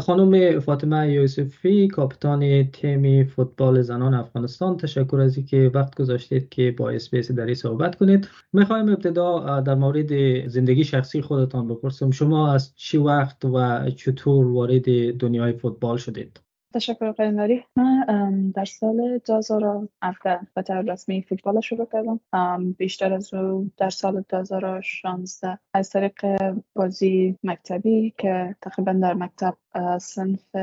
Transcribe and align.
خانم 0.00 0.60
فاطمه 0.60 1.12
یوسفی 1.12 1.88
کاپیتان 1.88 2.70
تیم 2.70 3.24
فوتبال 3.24 3.82
زنان 3.82 4.14
افغانستان 4.14 4.76
تشکر 4.76 5.20
از 5.20 5.36
اینکه 5.36 5.70
وقت 5.74 5.94
گذاشتید 5.94 6.48
که 6.48 6.74
با 6.78 6.90
اسپیس 6.90 7.30
در 7.30 7.54
صحبت 7.54 7.94
کنید. 7.94 8.28
می‌خوایم 8.52 8.88
ابتدا 8.88 9.60
در 9.60 9.74
مورد 9.74 10.46
زندگی 10.48 10.84
شخصی 10.84 11.22
خودتان 11.22 11.68
بپرسم 11.68 12.10
شما 12.10 12.52
از 12.52 12.74
چی 12.76 12.98
وقت 12.98 13.44
و 13.44 13.90
چطور 13.90 14.46
وارد 14.46 15.16
دنیای 15.16 15.52
فوتبال 15.52 15.96
شدید؟ 15.96 16.40
تشکر 16.74 17.12
قیماری 17.12 17.64
من 17.76 18.50
در 18.50 18.64
سال 18.64 19.18
2017 19.26 20.40
به 20.54 20.62
طور 20.62 20.80
رسمی 20.80 21.22
فوتبال 21.22 21.60
شروع 21.60 21.88
کردم 21.92 22.72
بیشتر 22.72 23.12
از 23.12 23.34
او 23.34 23.70
در 23.76 23.90
سال 23.90 24.24
2016 24.28 25.58
از 25.74 25.90
طریق 25.90 26.26
بازی 26.74 27.36
مکتبی 27.44 28.14
که 28.18 28.56
تقریبا 28.62 28.92
در 28.92 29.14
مکتب 29.14 29.56
سنف 29.98 30.54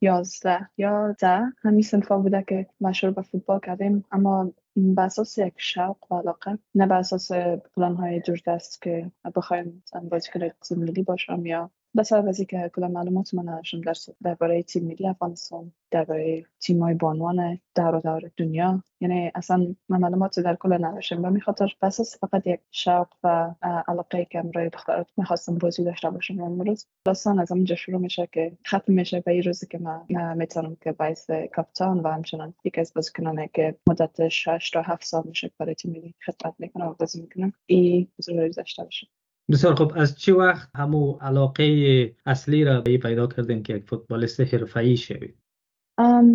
11 0.00 0.68
یا 0.78 1.12
ده. 1.12 1.42
همین 1.62 1.82
سنف 1.82 2.12
بوده 2.12 2.44
که 2.48 2.66
مشهور 2.80 3.12
به 3.12 3.22
فوتبال 3.22 3.60
کردیم. 3.60 4.04
اما 4.12 4.52
به 4.76 5.02
اساس 5.02 5.38
یک 5.38 5.54
شوق 5.56 6.12
و 6.12 6.18
علاقه 6.18 6.58
نه 6.74 6.86
به 6.86 6.94
اساس 6.94 7.32
پلان 7.74 7.96
های 7.96 8.20
دور 8.20 8.38
دست 8.46 8.82
که 8.82 9.10
بخوایم 9.36 9.82
بازی 10.10 10.30
تیم 10.68 10.78
ملی 10.78 11.02
باشم 11.02 11.46
یا 11.46 11.70
بس 11.96 12.12
از 12.12 12.40
که 12.40 12.70
کلا 12.74 12.88
معلومات 12.88 13.34
من 13.34 13.48
نداشتم 13.48 13.80
در 13.80 13.94
درباره 14.22 14.62
تیم 14.62 14.84
ملی 14.84 15.08
افغانستان 15.08 15.72
درباره 15.90 16.44
تیم 16.60 16.82
های 16.82 16.94
بانوان 16.94 17.58
در 17.74 17.94
و 17.94 18.00
دور 18.00 18.30
دنیا 18.36 18.82
یعنی 19.00 19.30
اصلا 19.34 19.74
من 19.88 20.00
معلومات 20.00 20.40
در 20.40 20.54
کل 20.54 20.84
نداشتم. 20.84 21.24
و 21.24 21.30
میخاطر 21.30 21.72
بس 21.82 22.18
فقط 22.20 22.46
یک 22.46 22.60
شوق 22.70 23.08
و 23.24 23.54
علاقه 23.88 24.24
که 24.24 24.38
امروی 24.38 24.68
دخترات 24.68 25.06
می‌خواستم 25.16 25.58
بازی 25.58 25.84
داشته 25.84 26.10
باشم 26.10 26.40
امروز 26.40 26.86
داستان 27.04 27.38
از 27.38 27.52
همونجا 27.52 27.74
شروع 27.76 28.00
میشه 28.00 28.28
که 28.32 28.58
ختم 28.68 28.92
میشه 28.92 29.20
به 29.20 29.32
این 29.32 29.42
روزی 29.42 29.66
که 29.66 29.78
من 29.78 30.34
می‌تونم 30.36 30.76
که 30.80 30.92
باعث 30.92 31.30
کاپیتان 31.30 32.00
و 32.00 32.08
همچنان 32.08 32.54
یکی 32.64 32.80
از 32.80 32.92
بازیکنانه 32.94 33.50
که 33.54 33.76
مدت 33.88 34.28
6 34.28 34.70
تا 34.70 34.82
7 34.82 35.04
سال 35.04 35.22
میشه 35.26 35.50
برای 35.58 35.74
تیم 35.74 35.92
ملی 35.92 36.14
خدمت 36.26 36.54
می‌کنم 36.58 36.86
و 36.86 36.94
بازی 36.94 37.20
می‌کنم 37.20 37.52
این 37.66 38.08
حضور 38.18 38.48
داشته 38.48 38.84
باشم. 38.84 39.06
بسیار 39.50 39.74
خوب. 39.74 39.92
از 39.96 40.18
چه 40.18 40.34
وقت 40.34 40.68
همو 40.76 41.12
علاقه 41.20 42.16
اصلی 42.26 42.64
را 42.64 42.80
به 42.80 42.98
پیدا 42.98 43.26
کردین 43.26 43.62
که 43.62 43.74
یک 43.74 43.84
فوتبالیست 43.84 44.40
حرفه‌ای 44.40 44.96
شوید؟ 44.96 45.34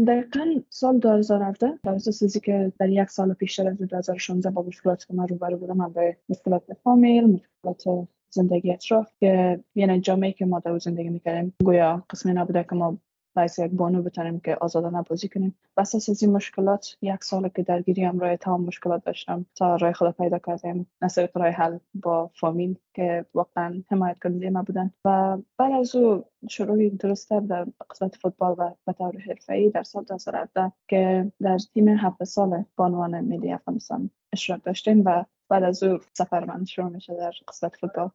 دقیقا 0.07 0.45
سال 0.69 0.99
2017 0.99 1.79
در 1.83 1.91
اساس 1.91 2.37
که 2.37 2.73
در 2.79 2.89
یک 2.89 3.09
سال 3.09 3.33
پیشتر 3.33 3.67
از 3.67 3.77
2016 3.77 4.49
با 4.49 4.61
مشکلات 4.61 5.05
که 5.05 5.13
من 5.13 5.27
روبرو 5.27 5.57
بودم 5.57 5.93
به 5.93 6.17
مشکلات 6.29 6.63
فامیل 6.83 7.23
مشکلات 7.23 8.07
زندگی 8.29 8.71
اطراف 8.71 9.11
که 9.19 9.63
یعنی 9.75 9.99
جامعه 9.99 10.31
که 10.31 10.45
ما 10.45 10.59
در 10.59 10.79
زندگی 10.79 11.09
می‌کردیم 11.09 11.53
گویا 11.63 12.03
قسمی 12.09 12.33
نبوده 12.33 12.65
که 12.69 12.75
ما 12.75 12.97
باعث 13.39 13.59
یک 13.59 13.71
بانو 13.71 14.03
بتونیم 14.03 14.39
که 14.39 14.55
آزادانه 14.61 15.01
بازی 15.01 15.29
کنیم. 15.29 15.55
بس 15.77 15.95
از 15.95 16.23
این 16.23 16.31
مشکلات 16.31 16.97
یک 17.01 17.23
سال 17.23 17.49
که 17.49 17.63
درگیری 17.63 18.03
هم 18.03 18.19
رای 18.19 18.37
تمام 18.37 18.61
مشکلات 18.61 19.03
داشتم 19.03 19.45
تا 19.55 19.75
رای 19.75 19.93
خود 19.93 20.11
پیدا 20.11 20.39
کردیم. 20.39 20.87
نصر 21.01 21.29
حل 21.35 21.77
با 21.93 22.31
فامیل 22.39 22.77
که 22.93 23.25
واقعا 23.33 23.83
حمایت 23.91 24.19
کننده 24.23 24.49
ما 24.49 24.63
بودن. 24.63 24.93
و 25.05 25.37
بعد 25.57 25.71
از 25.71 25.95
او 25.95 26.23
شروعی 26.49 26.89
درسته 26.89 27.39
در 27.39 27.67
قسمت 27.89 28.15
فوتبال 28.15 28.55
و 28.57 28.71
به 28.85 28.93
طور 28.93 29.17
حرفه‌ای 29.17 29.69
در 29.69 29.83
سال 29.83 30.03
2017 30.03 30.71
که 30.87 31.31
در 31.41 31.57
تیم 31.73 31.87
هفت 31.87 32.23
سال 32.23 32.63
بانوان 32.75 33.21
ملی 33.21 33.51
افغانستان 33.51 34.09
اشتراک 34.33 34.63
داشتیم 34.63 35.03
و 35.05 35.25
بعد 35.49 35.63
از 35.63 35.83
او 35.83 35.99
سفر 36.13 36.45
من 36.45 36.65
شروع 36.65 36.89
میشه 36.89 37.13
در 37.13 37.33
قسمت 37.47 37.75
فوتبال. 37.75 38.09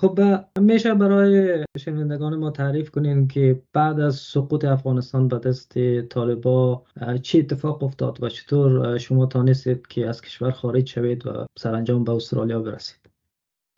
خب 0.00 0.20
میشه 0.60 0.94
برای 0.94 1.64
شنوندگان 1.78 2.36
ما 2.36 2.50
تعریف 2.50 2.90
کنین 2.90 3.28
که 3.28 3.62
بعد 3.72 4.00
از 4.00 4.16
سقوط 4.16 4.64
افغانستان 4.64 5.28
به 5.28 5.38
دست 5.38 6.00
طالبا 6.02 6.82
چه 7.22 7.38
اتفاق 7.38 7.82
افتاد 7.82 8.22
و 8.22 8.28
چطور 8.28 8.98
شما 8.98 9.26
تانستید 9.26 9.86
که 9.86 10.08
از 10.08 10.22
کشور 10.22 10.50
خارج 10.50 10.88
شوید 10.88 11.26
و 11.26 11.46
سرانجام 11.58 12.04
به 12.04 12.12
استرالیا 12.12 12.60
برسید؟ 12.60 13.00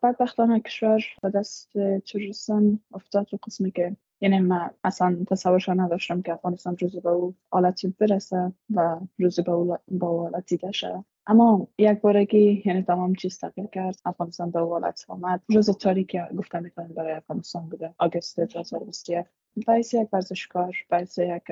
بدبختانه 0.02 0.60
کشور 0.60 1.04
به 1.22 1.30
دست 1.30 1.72
تروریستان 2.06 2.80
افتاد 2.94 3.26
رو 3.32 3.38
قسمی 3.46 3.70
که 3.70 3.96
یعنی 4.20 4.38
من 4.38 4.70
اصلا 4.84 5.16
تصورش 5.30 5.68
نداشتم 5.68 6.22
که 6.22 6.32
افغانستان 6.32 6.76
روزی 6.80 7.00
به 7.00 7.08
او 7.08 7.34
حالتی 7.52 7.94
برسه 7.98 8.52
و 8.74 9.00
روزی 9.18 9.42
به 9.42 9.52
او 9.52 9.76
با 9.88 10.22
حالتی 10.22 10.56
اما 11.26 11.68
یک 11.78 12.00
بارگی 12.00 12.62
یعنی 12.66 12.82
تمام 12.82 13.14
چیز 13.14 13.38
تغییر 13.38 13.66
کرد 13.66 14.00
افغانستان 14.04 14.50
به 14.50 14.60
حالت 14.60 15.04
آمد. 15.08 15.40
روز 15.48 15.70
تاریکی 15.70 16.18
گفته 16.38 16.60
می‌تونم 16.60 16.88
برای 16.88 17.12
افغانستان 17.12 17.68
بوده. 17.68 17.94
آگست 17.98 18.40
2021 18.40 19.26
باعث 19.66 19.94
یک 19.94 20.08
ورزشکار 20.12 20.76
باعث 20.90 21.18
یک 21.18 21.42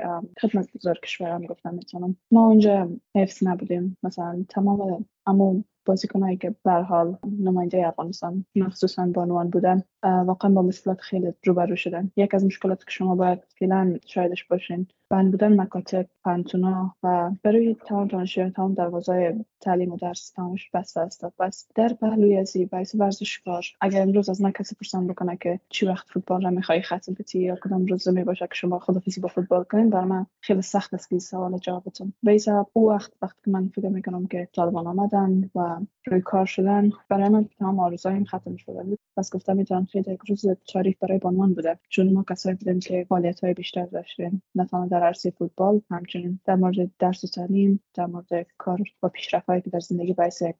خدمت 0.40 0.72
گذار 0.72 0.98
کشورم 0.98 1.46
گفتم 1.46 1.74
می‌تونم. 1.74 2.16
ما 2.30 2.46
اونجا 2.46 2.90
حفظ 3.16 3.46
نبودیم. 3.46 3.96
مثلا 4.02 4.44
تمام 4.48 5.04
اما 5.26 5.64
بازیکنایی 5.86 6.36
که 6.36 6.54
به 6.64 6.72
حال 6.72 7.18
نماینده 7.40 7.88
افغانستان 7.88 8.44
مخصوصا 8.56 9.06
بانوان 9.06 9.50
بودن 9.50 9.82
واقعا 10.02 10.50
با 10.50 10.62
مشکلات 10.62 11.00
خیلی 11.00 11.32
روبرو 11.46 11.76
شدن. 11.76 12.10
یک 12.16 12.34
از 12.34 12.44
مشکلات 12.44 12.84
که 12.84 12.90
شما 12.90 13.14
باید 13.14 13.38
فعلا 13.58 13.98
شایدش 14.06 14.44
باشین 14.44 14.86
بند 15.10 15.30
بودن 15.30 15.60
مکاتب 15.60 16.06
پانتونا 16.24 16.94
و 17.02 17.30
برای 17.42 17.74
تمام 17.74 18.06
دانشجویان 18.06 18.50
تمام 18.50 18.74
دروازه 18.74 19.44
تعلیم 19.60 19.92
و 19.92 19.96
درس 19.96 20.30
تمامش 20.30 20.70
بسته 20.74 21.00
است. 21.00 21.24
بس 21.38 21.68
در 21.74 21.88
پهلوی 21.88 22.36
از 22.36 22.56
باعث 22.72 22.94
ورزشکار 22.94 23.64
اگر 23.80 24.02
امروز 24.02 24.28
از 24.28 24.42
من 24.42 24.52
کسی 24.52 24.74
پرسان 24.74 25.06
بکنه 25.06 25.36
که 25.36 25.60
چی 25.68 25.86
وقت 25.86 26.08
فوتبال 26.08 26.42
را 26.42 26.50
می‌خوای 26.50 26.82
ختم 26.82 27.14
بتی 27.14 27.38
یا 27.38 27.56
کدام 27.56 27.86
روز 27.86 28.08
می 28.08 28.24
باشه 28.24 28.46
که 28.46 28.54
شما 28.54 28.78
خدافیزی 28.78 29.20
با 29.20 29.28
فوتبال 29.28 29.64
کنین 29.64 29.90
بر 29.90 30.04
من 30.04 30.26
خیلی 30.40 30.62
سخت 30.62 30.94
است 30.94 31.08
که 31.08 31.18
سوال 31.18 31.58
جوابتون 31.58 32.12
به 32.22 32.38
او 32.72 32.90
وقت 32.90 33.12
وقت 33.22 33.36
که 33.44 33.50
من 33.50 33.68
فکر 33.68 33.88
می‌کنم 33.88 34.26
که 34.26 34.48
طالبان 34.52 34.86
آمدن 34.86 35.50
و 35.54 35.80
روی 36.06 36.20
کار 36.20 36.46
شدن 36.46 36.90
برای 37.08 37.28
من 37.28 37.48
تمام 37.58 37.80
آرزوهایم 37.80 38.24
ختم 38.24 38.56
شده 38.56 38.82
بود. 38.82 38.98
پس 39.16 39.34
گفتم 39.34 39.56
می‌تونم 39.56 39.84
خیلی 39.84 40.12
یک 40.12 40.20
روز 40.28 40.46
تاریخ 40.72 40.96
برای 41.00 41.18
بانوان 41.18 41.54
بوده 41.54 41.78
چون 41.88 42.12
ما 42.12 42.24
کسایی 42.30 42.56
بودیم 42.56 42.80
که 42.80 43.06
فعالیت 43.08 43.44
های 43.44 43.54
بیشتر 43.54 43.86
داشتیم. 43.86 44.42
نه 44.54 44.66
تنها 44.66 44.86
در 44.86 44.99
عرصه 45.02 45.30
فوتبال 45.30 45.80
همچنین 45.90 46.40
در 46.44 46.54
مورد 46.54 46.90
درس 46.98 47.24
و 47.24 47.26
تعلیم 47.26 47.82
در 47.94 48.06
مورد 48.06 48.46
کار 48.58 48.82
و 49.02 49.08
پیشرفت 49.08 49.46
هایی 49.46 49.62
که 49.62 49.70
در 49.70 49.80
زندگی 49.80 50.12
باعث 50.12 50.42
یک 50.42 50.56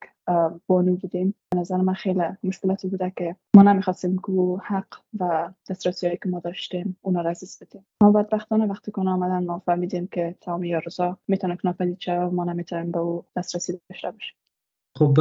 بانو 0.66 0.96
بودیم. 0.96 1.34
به 1.50 1.58
نظر 1.60 1.76
من 1.76 1.94
خیلی 1.94 2.22
مشکلاتی 2.44 2.88
بوده 2.88 3.12
که 3.16 3.36
ما 3.56 3.62
نمی‌خواستیم 3.62 4.18
که 4.26 4.32
حق 4.64 4.94
و 5.20 5.52
دسترسی 5.70 6.18
که 6.22 6.28
ما 6.28 6.40
داشتیم 6.40 6.96
اونا 7.00 7.20
را 7.20 7.30
از 7.30 7.58
بدیم. 7.62 7.86
ما 8.02 8.12
بدبختانه 8.12 8.66
وقتی 8.66 8.92
که 8.92 9.00
آمدن 9.00 9.44
ما 9.44 9.58
فهمیدیم 9.58 10.06
که 10.06 10.34
تمام 10.40 10.62
روزا 10.84 11.18
می‌تونه 11.28 11.58
ناپدید 11.64 11.98
و 12.08 12.30
ما 12.30 12.44
نمی‌تونیم 12.44 12.90
به 12.90 12.98
او 12.98 13.24
دسترسی 13.36 13.80
داشته 13.88 14.10
باشیم. 14.10 14.36
خب 14.96 15.18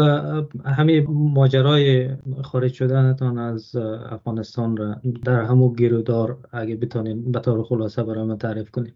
همین 0.65 1.05
ماجرای 1.09 2.09
خارج 2.43 2.73
شدنتان 2.73 3.37
از 3.37 3.75
افغانستان 4.09 4.77
را 4.77 4.95
در 5.25 5.41
همو 5.41 5.75
گیرودار 5.75 6.37
اگه 6.51 6.75
بتانین 6.75 7.31
به 7.31 7.39
طور 7.39 7.63
خلاصه 7.63 8.03
برای 8.03 8.23
من 8.23 8.37
تعریف 8.37 8.71
کنید 8.71 8.95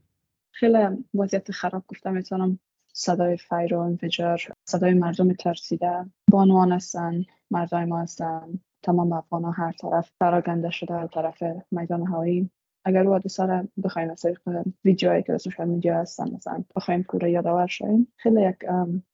خیلی 0.53 0.77
وضعیت 1.13 1.51
خراب 1.51 1.83
گفتم 1.87 2.13
می‌تونم 2.13 2.59
صدای 2.93 3.37
فیر 3.37 3.75
و 3.75 3.79
انفجار 3.79 4.41
صدای 4.67 4.93
مردم 4.93 5.33
ترسیده. 5.33 6.05
بانوان 6.31 6.71
هستن 6.71 7.23
مردای 7.51 7.85
ما 7.85 8.01
هستن 8.01 8.59
تمام 8.83 9.13
افغان 9.13 9.53
هر 9.55 9.71
طرف 9.71 10.11
پراگنده 10.19 10.69
شده 10.69 10.93
هر 10.93 11.07
طرف 11.07 11.43
میدان 11.71 12.07
هوایی. 12.07 12.49
اگر 12.85 13.07
او 13.07 13.19
سر 13.27 13.67
بخوایم 13.83 14.09
از 14.09 14.21
طریق 14.21 14.39
ویدیوهایی 14.85 15.23
که 15.23 15.37
سوشال 15.37 15.67
میدیا 15.67 15.97
هستن 15.97 16.31
مثلا 16.31 16.63
بخوایم 16.75 17.03
کوره 17.03 17.31
یادآور 17.31 17.67
شویم 17.67 18.13
خیلی 18.17 18.41
یک 18.41 18.55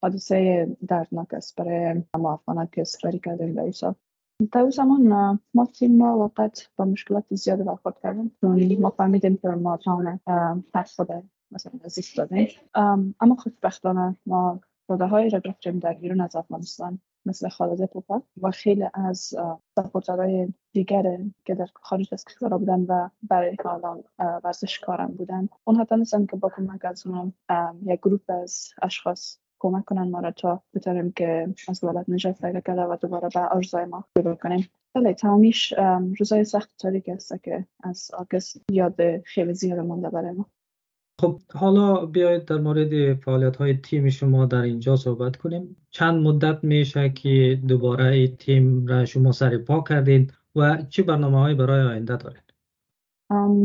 حادثه 0.01 0.67
دردناک 0.87 1.33
است 1.33 1.55
برای 1.55 2.03
ما 2.17 2.33
افغان 2.33 2.67
که 2.71 2.83
سفری 2.83 3.19
کردیم 3.19 3.55
به 3.55 3.61
ایسا 3.61 3.95
در 4.51 4.61
اون 4.61 4.69
زمان 4.69 5.39
ما 5.53 5.65
تیم 5.65 5.97
ما 5.97 6.31
وقت 6.37 6.69
با 6.75 6.85
مشکلات 6.85 7.23
زیاد 7.29 7.63
برخورد 7.63 7.99
کردیم 7.99 8.31
ما 8.79 8.89
فهمیدیم 8.89 9.37
که 9.37 9.47
ما 9.47 9.77
تاونه 9.77 10.19
پس 10.73 10.95
خود 10.95 11.07
مثلا 11.51 11.71
زیست 11.85 12.17
دادیم 12.17 12.47
اما 13.19 13.35
خوشبختانه 13.35 14.15
ما 14.25 14.59
داده 14.87 15.05
های 15.05 15.29
را 15.29 15.39
گرفتیم 15.39 15.79
در 15.79 15.93
بیرون 15.93 16.21
از 16.21 16.35
افغانستان 16.35 16.99
مثل 17.25 17.49
خالده 17.49 17.85
پوپل 17.85 18.23
و 18.41 18.51
خیلی 18.51 18.85
از 18.93 19.33
supporter 19.75 20.39
های 20.39 20.53
دیگر 20.73 21.17
که 21.45 21.55
در 21.55 21.67
خارج 21.73 22.09
از 22.11 22.25
کشور 22.25 22.57
بودن 22.57 22.81
و 22.81 23.09
برای 23.23 23.57
حالا 23.63 24.03
ورزشکارم 24.19 25.07
بودن 25.07 25.49
اونها 25.63 25.85
تونستن 25.85 26.25
که 26.25 26.35
با 26.35 26.49
کمک 26.49 26.85
از 26.85 27.03
یک 27.85 27.99
گروپ 27.99 28.21
از 28.29 28.69
اشخاص 28.81 29.37
کمک 29.59 29.85
کنن 29.85 30.09
ما 30.09 30.19
را 30.19 30.31
تا 30.31 30.63
بتونیم 30.73 31.11
که 31.11 31.47
از 31.67 31.83
ولد 31.83 32.05
نجات 32.07 32.41
پیدا 32.41 32.59
کرده 32.59 32.81
و 32.81 32.97
دوباره 33.01 33.29
به 33.33 33.39
آرزوهای 33.39 33.85
ما 33.85 34.05
برو 34.15 34.35
کنیم. 34.35 34.69
بله 34.95 35.13
تمامیش 35.13 35.73
روزای 36.19 36.43
سخت 36.43 36.77
تاریک 36.77 37.09
است 37.09 37.43
که 37.43 37.65
از 37.83 38.11
آگست 38.17 38.61
یاد 38.71 39.21
خیلی 39.21 39.53
زیاد 39.53 39.79
مونده 39.79 40.09
برای 40.09 40.31
ما. 40.31 40.45
خب 41.19 41.39
حالا 41.53 42.05
بیایید 42.05 42.45
در 42.45 42.57
مورد 42.57 43.13
فعالیت 43.13 43.55
های 43.55 43.77
تیم 43.77 44.09
شما 44.09 44.45
در 44.45 44.61
اینجا 44.61 44.95
صحبت 44.95 45.35
کنیم. 45.35 45.75
چند 45.89 46.23
مدت 46.23 46.63
میشه 46.63 47.09
که 47.09 47.59
دوباره 47.67 48.27
تیم 48.27 48.87
را 48.87 49.05
شما 49.05 49.31
سر 49.31 49.57
پا 49.57 49.81
کردید 49.81 50.33
و 50.55 50.77
چه 50.89 51.03
برنامه 51.03 51.39
های 51.39 51.55
برای 51.55 51.81
آینده 51.81 52.17
دارید 52.17 52.48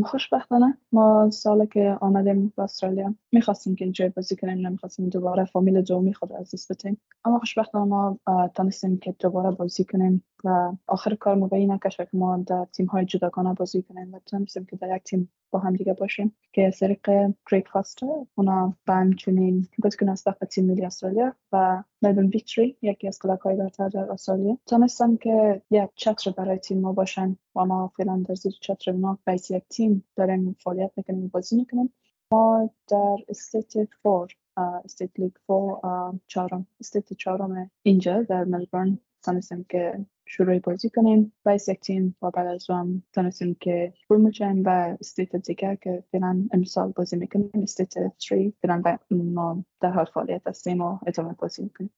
خوشبختانه 0.04 0.78
ما 0.92 1.30
سال 1.30 1.66
که 1.66 1.98
آمدیم 2.00 2.52
به 2.56 2.62
استرالیا. 2.62 3.14
می‌خواستیم 3.32 3.76
که 3.76 3.84
اینجا 3.84 4.12
بازی 4.16 4.36
کنیم 4.36 4.66
نمی‌خواستیم 4.66 5.08
دوباره 5.08 5.44
فامیل 5.44 5.82
دومی 5.82 6.14
خود 6.14 6.32
از 6.32 6.54
دست 6.54 6.72
بتیم 6.72 7.00
اما 7.24 7.38
خوشبختانه 7.38 7.84
ما 7.84 8.18
تانستیم 8.54 8.98
که 8.98 9.14
دوباره 9.18 9.50
بازی 9.50 9.84
کنیم. 9.84 10.24
و 10.44 10.72
آخر 10.86 11.14
کار 11.14 11.34
ما 11.34 11.46
به 11.46 11.56
این 11.56 11.78
که 11.78 12.08
ما 12.12 12.36
در 12.36 12.64
تیم 12.64 12.86
های 12.86 13.04
جداگانه 13.04 13.54
بازی 13.54 13.82
کنیم 13.82 14.14
و 14.14 14.18
تونستیم 14.26 14.64
که 14.64 14.76
در 14.76 14.96
یک 14.96 15.02
تیم 15.02 15.32
با 15.50 15.58
هم 15.58 15.76
دیگه 15.76 15.92
باشیم 15.92 16.36
که 16.52 16.66
از 16.66 16.78
طریق 16.78 17.10
کریگ 17.50 17.68
فاستر 17.68 18.06
اونا 18.34 18.76
به 18.86 18.92
همچنین 18.92 19.68
از 20.08 20.24
دفعه 20.26 20.48
تیم 20.48 20.66
ملی 20.66 20.84
استرالیا 20.84 21.34
و 21.52 21.82
ملبورن 22.02 22.26
ویکتری 22.26 22.76
یکی 22.82 23.08
از 23.08 23.18
club 23.18 23.40
های 23.40 23.56
برتر 23.56 23.88
در 23.88 24.12
استرالیا. 24.12 24.58
تونستم 24.66 25.16
که 25.16 25.62
یک 25.70 25.90
چتر 25.94 26.30
برای 26.30 26.58
تیم 26.58 26.80
ما 26.80 26.92
باشن 26.92 27.36
و 27.56 27.64
ما 27.64 27.92
فعلا 27.96 28.24
در 28.28 28.34
زیر 28.34 28.52
چتر 28.60 28.90
اونا 28.90 29.18
به 29.26 29.34
حیث 29.34 29.50
یک 29.50 29.64
تیم 29.70 30.04
داریم 30.16 30.56
فعالیت 30.60 30.90
می‌کنیم 30.96 31.28
بازی 31.28 31.56
می‌کنیم. 31.56 31.92
ما 32.30 32.70
در 32.88 33.16
state 33.28 33.72
four 34.02 34.28
state 34.56 35.10
league 35.20 35.32
four 35.46 35.80
چهارم 36.26 36.66
state 36.80 37.12
چهارم 37.12 37.70
اینجا 37.82 38.22
در 38.22 38.44
ملبورن 38.44 38.98
تونستیم 39.22 39.64
که 39.68 40.04
شروع 40.26 40.58
بازی 40.58 40.90
کنیم. 40.90 41.32
و 41.46 41.58
تیم 41.58 42.16
و 42.22 42.30
بعد 42.30 42.46
از 42.46 42.70
هم 42.70 43.02
تونستیم 43.12 43.56
که 43.60 43.92
promotion 44.08 44.62
و 44.62 44.96
state 45.00 45.36
دیگر 45.36 45.74
که 45.74 46.04
فعلا 46.12 46.44
امسال 46.52 46.92
بازی 46.96 47.16
می‌کنیم. 47.16 47.50
state 47.54 47.94
3 48.18 48.52
فعلا 48.62 48.82
ما 49.10 49.64
در 49.80 49.90
حال 49.90 50.04
فعالیت 50.04 50.42
هستیم 50.46 50.80
و 50.80 50.98
ادامه 51.06 51.34
بازی 51.38 51.62
می‌کنیم. 51.62 51.90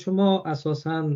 شما 0.00 0.42
اساسا 0.46 1.10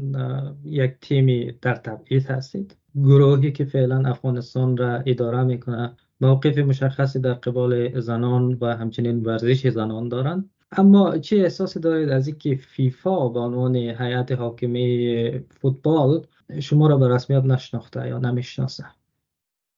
یک 0.65 0.93
تیمی 1.01 1.53
در 1.63 1.75
تبعیض 1.75 2.27
هستید. 2.27 2.77
گروهی 2.95 3.53
که 3.53 3.65
فعلا 3.65 4.09
افغانستان 4.09 4.77
را 4.77 4.97
اداره 5.07 5.45
می‌کنه 5.45 5.97
موقف 6.21 6.59
مشخصی 6.59 7.21
در 7.21 7.35
قبال 7.35 8.01
زنان 8.01 8.59
و 8.61 8.67
همچنین 8.67 9.23
ورزش 9.23 9.69
زنان 9.69 10.09
دارند 10.09 10.51
اما 10.77 11.19
چه 11.19 11.37
احساسی 11.37 11.81
دارید 11.81 12.09
از 12.09 12.27
اینکه 12.29 12.57
فیفا 12.57 13.29
به 13.29 13.41
عنوان 13.41 13.77
هیئت 13.77 14.33
حاکمه 14.33 15.45
فوتبال 15.51 16.27
شما 16.61 16.87
را 16.89 16.97
به 16.97 17.09
رسمیت 17.09 17.45
نشناخته 17.45 18.09
یا 18.09 18.19
نمی‌شناسه؟ 18.19 18.85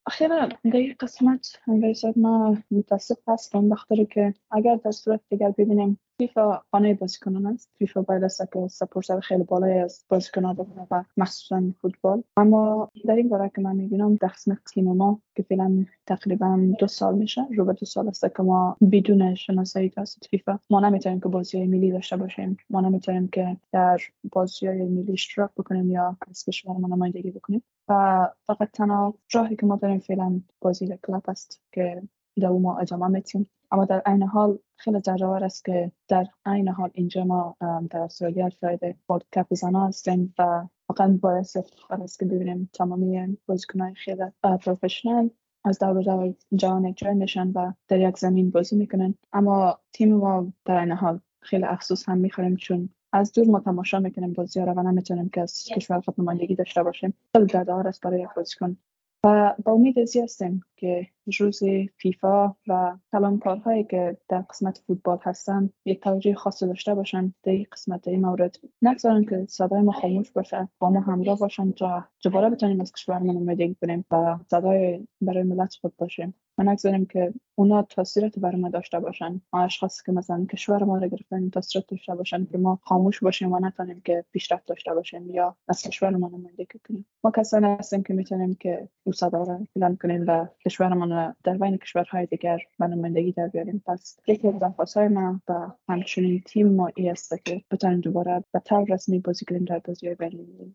اخیرا 0.06 0.48
در 0.64 0.76
این 0.76 0.94
قسمت 1.00 1.60
رئیست 1.82 2.18
ما 2.18 2.56
متاسف 2.70 3.18
هستم 3.28 3.68
بخاطر 3.68 4.04
که 4.04 4.34
اگر 4.50 4.76
در 4.76 4.90
صورت 4.90 5.20
دیگر 5.30 5.50
ببینیم 5.58 6.00
فیفا 6.18 6.62
خانه 6.70 6.94
بازیکنان 6.94 7.46
است. 7.46 7.70
فیفا 7.78 8.02
باید 8.02 8.24
است 8.24 8.52
که 8.52 8.68
سپورتر 8.68 9.20
خیلی 9.20 9.42
بالایی 9.42 9.78
از 9.78 10.04
بازیکنان 10.08 10.54
بکنه 10.54 10.86
و 10.90 11.04
مخصوصا 11.16 11.62
فوتبال. 11.82 12.22
اما 12.36 12.90
در 13.04 13.14
این 13.14 13.28
باره 13.28 13.50
که 13.54 13.60
من 13.60 13.76
می‌بینم 13.76 14.18
قسمت 14.20 14.58
تیم 14.74 14.92
ما 14.92 15.20
که 15.36 15.42
فعلا 15.42 15.86
تقریبا 16.06 16.60
دو 16.78 16.86
سال 16.86 17.14
میشه. 17.14 17.46
رو 17.56 17.72
دو 17.72 17.86
سال 17.86 18.08
است 18.08 18.36
که 18.36 18.42
ما 18.42 18.76
بدون 18.92 19.34
شناسایی 19.34 19.90
توسط 19.90 20.26
فیفا 20.30 20.58
ما 20.70 20.80
نمی‌تونیم 20.80 21.20
که 21.20 21.28
بازی 21.28 21.58
های 21.58 21.66
ملی 21.66 21.90
داشته 21.90 22.16
باشیم. 22.16 22.56
ما 22.70 22.80
نمی‌تونیم 22.80 23.28
که 23.28 23.56
در 23.72 24.00
بازی 24.32 24.66
های 24.66 24.84
ملی 24.84 25.12
اشتراک 25.12 25.50
بکنیم 25.56 25.90
یا 25.90 26.16
از 26.30 26.44
کشور 26.44 26.76
ما 26.76 26.88
نمایندگی 26.88 27.30
بکنیم. 27.30 27.62
فقط 27.86 28.70
تنها 28.72 29.14
راهی 29.32 29.56
که 29.56 29.66
ما 29.66 29.76
داریم 29.76 29.98
فعلا 29.98 30.40
بازی 30.60 30.98
club 31.06 31.22
است 31.28 31.62
که 31.72 32.02
در 32.40 32.48
ما 32.48 32.78
ادامه 32.78 33.08
میتیم 33.08 33.50
اما 33.70 33.84
در 33.84 34.02
عین 34.06 34.22
حال 34.22 34.58
خیلی 34.76 35.00
غرورآور 35.00 35.44
است 35.44 35.64
که 35.64 35.92
در 36.08 36.26
عین 36.46 36.68
حال 36.68 36.90
اینجا 36.94 37.24
ما 37.24 37.56
در 37.90 37.98
استرالیا 37.98 38.48
فرایده 38.48 38.96
World 39.08 39.24
Cup 39.32 39.54
زنا 39.54 39.86
هستیم 39.86 40.34
و 40.38 40.66
واقعا 40.88 41.18
باعث 41.22 41.56
افتخار 41.56 42.02
است 42.02 42.18
که 42.18 42.24
ببینیم 42.24 42.70
تمامی 42.72 43.38
بازیکنهای 43.46 43.94
خیلی 43.94 44.24
professional 44.42 45.30
از 45.64 45.78
دور 45.78 46.02
دور 46.02 46.34
جهان 46.54 46.94
جای 46.94 47.14
نشن 47.14 47.50
و 47.54 47.72
در 47.88 48.00
یک 48.08 48.18
زمین 48.18 48.50
بازی 48.50 48.76
می‌کنن. 48.76 49.14
اما 49.32 49.78
تیم 49.92 50.14
ما 50.14 50.52
در 50.64 50.80
این 50.80 50.92
حال 50.92 51.20
خیلی 51.40 51.64
افسوس 51.64 52.08
هم 52.08 52.18
می‌خوریم 52.18 52.56
چون 52.56 52.88
از 53.14 53.32
دور 53.32 53.46
ما 53.46 53.60
تماشا 53.60 53.98
می‌کنیم 53.98 54.32
بازی 54.32 54.60
ها 54.60 54.66
رو 54.66 54.72
و 54.72 54.82
نمی‌تونیم 54.82 55.28
که 55.28 55.40
از 55.40 55.64
کشور 55.64 56.00
خود 56.00 56.14
نمایندگی 56.18 56.54
داشته 56.54 56.82
باشیم. 56.82 57.14
خیلی 57.32 57.46
دردآور 57.46 57.88
است 57.88 58.00
برای 58.02 58.20
یک 58.20 58.28
بازیکن 58.36 58.76
و 59.24 59.54
با 59.64 59.72
امید 59.72 59.98
ازی 59.98 60.20
هستیم 60.20 60.62
که 60.76 61.06
روز 61.38 61.60
فیفا 61.96 62.54
و 62.68 62.98
کارهایی 63.42 63.84
که 63.84 64.16
در 64.28 64.40
قسمت 64.40 64.82
فوتبال 64.86 65.18
هستن 65.22 65.70
یک 65.84 66.00
توجه 66.00 66.34
خاص 66.34 66.62
داشته 66.62 66.94
باشن 66.94 67.34
در 67.42 67.52
این 67.52 67.66
قسمت 67.72 68.08
این 68.08 68.20
مورد. 68.20 68.56
نگذارن 68.82 69.24
که 69.24 69.46
صدای 69.48 69.82
ما 69.82 69.92
خاموش 69.92 70.30
باشه 70.30 70.68
با 70.78 70.90
ما 70.90 71.00
همراه 71.00 71.38
باشن 71.38 71.72
تا 71.72 72.04
دوباره 72.22 72.50
بتونیم 72.50 72.80
از 72.80 72.92
کشورمون 72.92 73.36
اومدگی 73.36 73.74
کنیم 73.74 74.04
و 74.10 74.38
صدای 74.50 75.06
برای 75.20 75.42
ملت 75.42 75.74
خود 75.74 75.96
باشیم. 75.96 76.34
و 76.58 76.62
نگذاریم 76.62 77.06
که 77.06 77.34
اونا 77.54 77.82
تاثیرات 77.82 78.38
بر 78.38 78.54
ما 78.54 78.68
داشته 78.68 79.00
باشن. 79.00 79.40
اشخاص 79.52 80.02
که 80.02 80.12
مثلا 80.12 80.46
کشور 80.52 80.84
ما 80.84 80.98
رو 80.98 81.08
گرفتن 81.08 81.50
تاثیرات 81.50 81.86
داشته 81.88 82.14
باشن 82.14 82.46
که 82.46 82.58
ما 82.58 82.78
خاموش 82.82 83.20
باشیم 83.20 83.52
و 83.52 83.58
نتونیم 83.58 84.00
که 84.04 84.24
پیشرفت 84.32 84.66
داشته 84.66 84.94
باشیم 84.94 85.30
یا 85.30 85.56
از 85.68 85.82
کشور 85.82 86.10
ما 86.10 86.28
نمایندگی 86.28 86.78
کنیم. 86.88 87.06
ما 87.24 87.30
کسانی 87.30 87.66
هستیم 87.66 88.02
که 88.02 88.14
می‌تونیم 88.14 88.54
که 88.54 88.88
صدا 89.14 89.42
رو 89.42 89.66
بلند 89.76 89.98
کنیم 89.98 90.24
و 90.26 90.46
کشورمان 90.64 91.36
در 91.44 91.58
بین 91.58 91.76
کشورهای 91.76 92.26
دیگر 92.26 92.58
به 92.78 92.86
نمایندگی 92.86 93.32
در 93.32 93.48
بیاریم. 93.48 93.82
پس 93.86 94.18
یکی 94.26 94.48
از 94.48 94.96
ما 94.96 95.40
و 95.48 95.70
همچنین 95.88 96.42
تیم 96.46 96.68
ما 96.68 96.90
ای 96.94 97.08
است 97.08 97.44
که 97.44 97.62
بتونیم 97.70 98.00
دوباره 98.00 98.44
به 98.52 98.58
طور 98.58 98.84
رسمی 98.88 99.18
بازی 99.18 99.44
کنیم 99.44 99.64
در 99.64 99.78
بازی 99.78 100.14
بین 100.14 100.74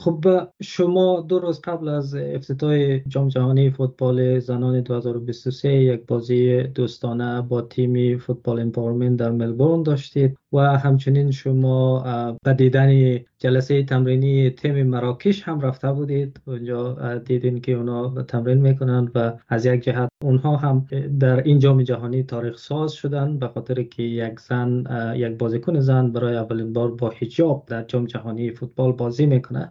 خب 0.00 0.24
شما 0.62 1.20
دو 1.20 1.38
روز 1.38 1.60
قبل 1.60 1.88
از 1.88 2.14
افتتاح 2.14 2.98
جام 2.98 3.28
جهانی 3.28 3.70
فوتبال 3.70 4.38
زنان 4.38 4.80
2023 4.80 5.72
یک 5.72 6.06
بازی 6.06 6.62
دوستانه 6.62 7.42
با 7.42 7.62
تیم 7.62 8.18
فوتبال 8.18 8.60
Empowerment 8.60 9.16
در 9.16 9.30
ملبورن 9.30 9.82
داشتید 9.82 10.38
و 10.52 10.58
همچنین 10.58 11.30
شما 11.30 12.02
به 12.42 12.54
دیدن 12.54 13.18
جلسه 13.38 13.82
تمرینی 13.82 14.50
تیم 14.50 14.86
مراکش 14.86 15.42
هم 15.42 15.60
رفته 15.60 15.92
بودید. 15.92 16.40
اونجا 16.46 17.18
دیدین 17.18 17.60
که 17.60 17.72
اونا 17.72 18.22
تمرین 18.22 18.58
می‌کنند 18.58 19.10
و 19.14 19.32
از 19.48 19.66
یک 19.66 19.80
جهت 19.80 20.08
اونها 20.22 20.56
هم 20.56 20.86
در 21.20 21.42
این 21.42 21.58
جام 21.58 21.82
جهانی 21.82 22.22
تاریخ 22.22 22.58
ساز 22.58 22.92
شدن 22.92 23.38
به 23.38 23.48
خاطر 23.48 23.82
که 23.82 24.02
یک 24.02 24.40
زن 24.40 24.84
یک 25.16 25.38
بازیکن 25.38 25.80
زن 25.80 26.12
برای 26.12 26.36
اولین 26.36 26.72
بار 26.72 26.90
با 26.90 27.12
حجاب 27.18 27.64
در 27.66 27.82
جام 27.82 28.06
جهانی 28.06 28.50
فوتبال 28.50 28.92
بازی 28.92 29.26
می‌کنه 29.26 29.70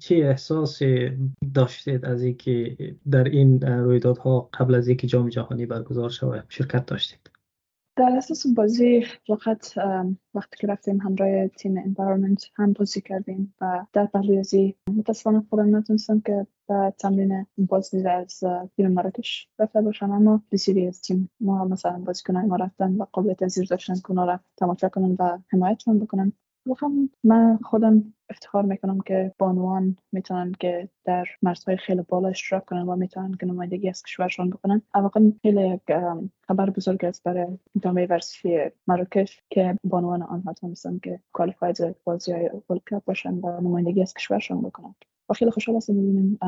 چه 0.00 0.14
احساس 0.14 0.78
داشتید 1.54 2.04
از 2.04 2.22
اینکه 2.22 2.76
در 3.10 3.24
این 3.24 3.60
رویدادها 3.60 4.48
قبل 4.54 4.74
از 4.74 4.88
اینکه 4.88 5.06
جام 5.06 5.28
جهانی 5.28 5.66
برگزار 5.66 6.10
شود 6.10 6.44
شرکت 6.48 6.86
داشتید؟ 6.86 7.35
در 7.96 8.14
اساس 8.16 8.46
بازی 8.46 9.04
فقط 9.26 9.78
وقتی 10.34 10.56
که 10.58 10.66
رفتیم 10.66 11.00
همراه 11.00 11.48
تیم 11.48 11.78
انوایرمنت 11.78 12.44
هم 12.54 12.72
بازی 12.72 13.00
کردیم 13.00 13.54
و 13.60 13.86
در 13.92 14.06
پهلویزی 14.06 14.76
متاسفانه 14.96 15.46
خودم 15.50 15.76
نتونستم 15.76 16.20
که 16.20 16.46
به 16.68 16.94
تمرین 16.98 17.46
بازی 17.58 18.06
از 18.08 18.44
تیم 18.76 18.88
مراکش 18.88 19.48
رفته 19.58 19.82
باشم 19.82 20.10
اما 20.10 20.42
بسیاری 20.52 20.86
از 20.86 21.00
تیم 21.00 21.30
ما 21.40 21.64
مثلا 21.64 21.98
بازیکنهای 21.98 22.46
ما 22.46 22.56
رفتن 22.56 22.96
و 22.96 23.06
قابلیت 23.12 23.48
زیر 23.48 23.66
داشتن 23.66 23.94
که 23.94 24.14
را 24.14 24.40
تماشا 24.56 24.88
کنن 24.88 25.16
و 25.18 25.38
حمایتشون 25.48 25.98
بکنن. 25.98 26.32
واقعا 26.66 27.08
من 27.24 27.58
خودم 27.64 28.12
افتخار 28.30 28.62
می‌کنم 28.62 29.00
که 29.00 29.32
بانوان 29.38 29.96
می‌تونن 30.12 30.52
که 30.60 30.88
در 31.04 31.26
مرزهای 31.42 31.76
خیلی 31.76 32.02
بالا 32.08 32.28
اشتراک 32.28 32.64
کنن 32.64 32.82
و 32.82 32.96
می‌تونن 32.96 33.34
که 33.40 33.46
نمایندگی 33.46 33.88
از 33.88 34.02
کشورشان 34.02 34.50
بکنن. 34.50 34.82
واقعا 34.94 35.32
خیلی 35.42 35.68
یک 35.68 35.82
خبر 36.48 36.70
بزرگ 36.70 37.04
است 37.04 37.22
برای 37.22 37.58
جامعه 37.82 38.06
ورزشی 38.06 38.58
مراکش 38.86 39.42
که 39.50 39.78
بانوان 39.84 40.22
آنها 40.22 40.52
تونستن 40.52 40.98
که 40.98 41.20
کوالیفاید 41.32 41.96
بازی 42.04 42.32
های 42.32 42.50
باشن 43.06 43.34
و 43.34 43.60
نمایندگی 43.60 44.02
از 44.02 44.14
کشورشان 44.14 44.60
بکنن. 44.60 44.94
و 45.28 45.34
خیلی 45.34 45.50
خوشحال 45.50 45.76
هستم 45.76 45.94
می‌بینیم 45.94 46.38